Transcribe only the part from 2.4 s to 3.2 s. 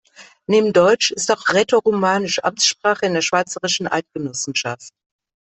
Amtssprache in